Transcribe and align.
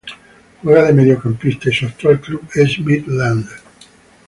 Juega 0.63 0.85
de 0.85 0.93
mediocampista 0.93 1.69
y 1.69 1.73
su 1.73 1.85
actual 1.85 2.19
club 2.19 2.41
es 2.55 2.79
Midland. 2.79 3.47